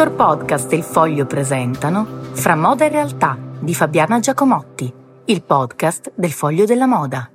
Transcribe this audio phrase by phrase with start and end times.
[0.00, 4.90] Dottor Podcast e il Foglio presentano Fra moda e realtà di Fabiana Giacomotti,
[5.26, 7.30] il podcast del Foglio della Moda.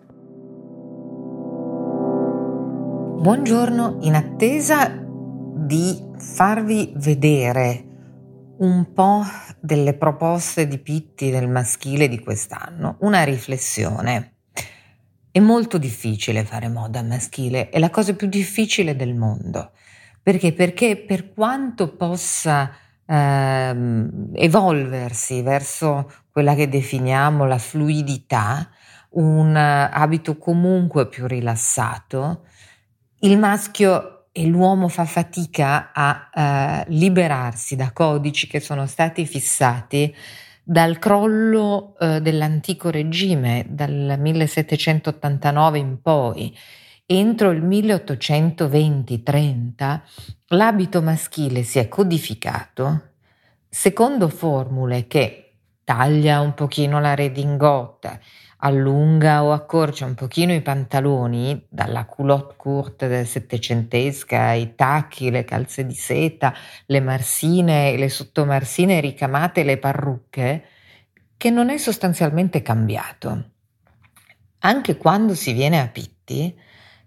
[3.21, 7.85] Buongiorno, in attesa di farvi vedere
[8.57, 9.21] un po'
[9.59, 14.37] delle proposte di Pitti del maschile di quest'anno, una riflessione.
[15.29, 19.69] È molto difficile fare moda maschile, è la cosa più difficile del mondo.
[20.25, 20.53] Perché?
[20.53, 22.71] Perché per quanto possa
[23.05, 28.67] ehm, evolversi verso quella che definiamo la fluidità,
[29.09, 32.45] un abito comunque più rilassato,
[33.19, 40.11] il maschio e l'uomo fa fatica a eh, liberarsi da codici che sono stati fissati
[40.63, 46.57] dal crollo eh, dell'antico regime, dal 1789 in poi
[47.07, 50.01] Entro il 1820-30
[50.47, 53.11] l'abito maschile si è codificato
[53.69, 58.21] secondo formule che taglia un pochino la redingote,
[58.57, 65.85] allunga o accorcia un pochino i pantaloni, dalla culotte courte settecentesca, i tacchi, le calze
[65.85, 66.55] di seta,
[66.87, 70.63] le marsine, le sottomarsine ricamate, le parrucche,
[71.37, 73.51] che non è sostanzialmente cambiato.
[74.61, 76.63] Anche quando si viene a pitti,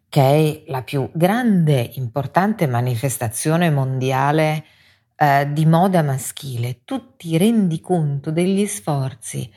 [0.08, 4.64] che è la più grande, importante manifestazione mondiale
[5.16, 9.50] eh, di moda maschile, tu ti rendi conto degli sforzi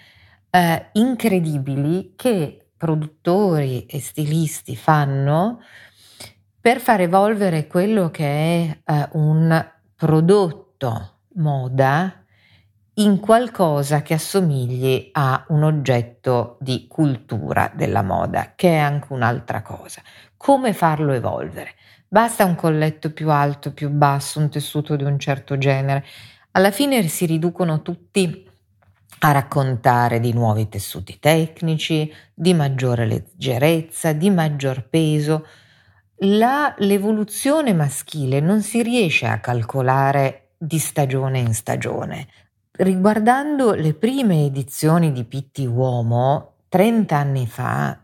[0.49, 5.61] eh, incredibili che produttori e stilisti fanno
[6.59, 12.20] per far evolvere quello che è eh, un prodotto moda
[13.01, 19.63] in qualcosa che assomigli a un oggetto di cultura della moda, che è anche un'altra
[19.63, 20.01] cosa.
[20.37, 21.71] Come farlo evolvere?
[22.07, 26.05] Basta un colletto più alto, più basso, un tessuto di un certo genere.
[26.51, 28.47] Alla fine si riducono tutti
[29.19, 35.47] a raccontare di nuovi tessuti tecnici, di maggiore leggerezza, di maggior peso.
[36.23, 42.27] La, l'evoluzione maschile non si riesce a calcolare di stagione in stagione.
[42.81, 47.95] Riguardando le prime edizioni di Pitti Uomo, 30 anni fa,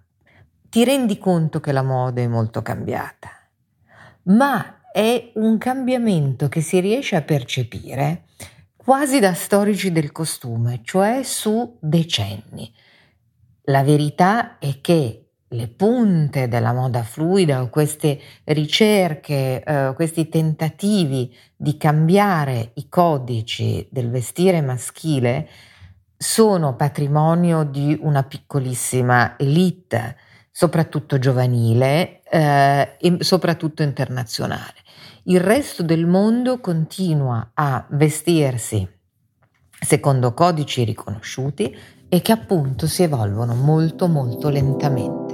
[0.69, 3.27] ti rendi conto che la moda è molto cambiata,
[4.25, 8.25] ma è un cambiamento che si riesce a percepire
[8.75, 12.71] quasi da storici del costume, cioè su decenni.
[13.63, 21.33] La verità è che le punte della moda fluida o queste ricerche, eh, questi tentativi
[21.55, 25.47] di cambiare i codici del vestire maschile
[26.17, 30.17] sono patrimonio di una piccolissima elite,
[30.51, 34.75] soprattutto giovanile eh, e soprattutto internazionale.
[35.23, 38.95] Il resto del mondo continua a vestirsi
[39.79, 41.75] secondo codici riconosciuti
[42.09, 45.26] e che appunto si evolvono molto molto lentamente.